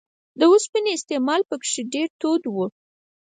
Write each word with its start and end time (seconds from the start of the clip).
د 0.39 0.41
اوسپنې 0.51 0.91
استعمال 0.97 1.41
په 1.49 1.55
کې 1.63 1.81
ډېر 1.93 2.09
دود 2.21 2.43
و 2.53 2.57